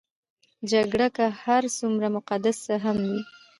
جګړه 0.71 1.07
که 1.15 1.25
هر 1.43 1.63
څومره 1.77 2.07
مقدسه 2.17 2.73
هم 2.83 2.97
وي. 3.09 3.19